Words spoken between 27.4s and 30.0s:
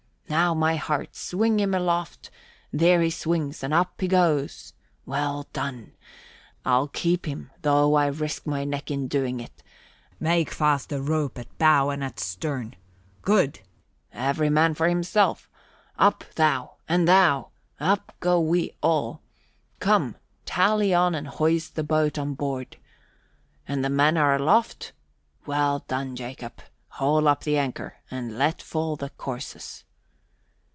the anchor and let fall the courses!"